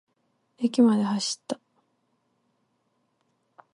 [0.57, 1.59] 駅まで走った。